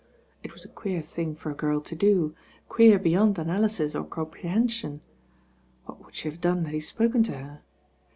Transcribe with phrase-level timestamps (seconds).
[0.41, 2.33] It was a queer thins for a girl to do.
[2.67, 4.99] queer beyond anal/tit or compre heniiom
[5.85, 7.61] What would the have done had he tpoken to her?